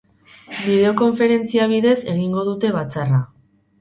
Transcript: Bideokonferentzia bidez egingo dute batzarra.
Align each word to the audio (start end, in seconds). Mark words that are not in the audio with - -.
Bideokonferentzia 0.61 1.67
bidez 1.73 1.95
egingo 2.15 2.47
dute 2.51 2.73
batzarra. 2.81 3.21